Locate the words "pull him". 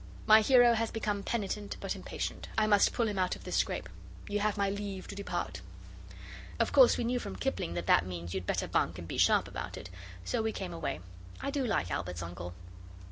2.91-3.19